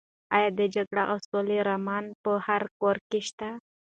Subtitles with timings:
[0.35, 3.49] ایا د جګړې او سولې رومان په هر کور کې شته؟